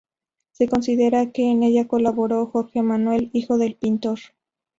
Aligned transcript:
Se 0.51 0.67
considera 0.67 1.29
que 1.31 1.43
en 1.51 1.61
ella 1.61 1.87
colaboró 1.87 2.47
Jorge 2.47 2.81
Manuel, 2.81 3.29
hijo 3.33 3.59
del 3.59 3.75
pintor. 3.75 4.17